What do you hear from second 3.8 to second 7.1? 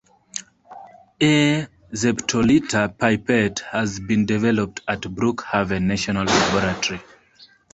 been developed at Brookhaven National Laboratory.